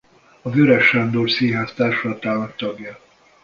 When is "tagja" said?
2.55-2.99